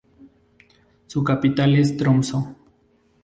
Su 1.05 1.23
capital 1.23 1.75
es 1.75 1.95
Tromsø. 1.95 2.37